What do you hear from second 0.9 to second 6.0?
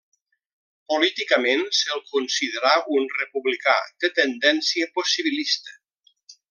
Políticament se'l considerà un republicà de tendència possibilista.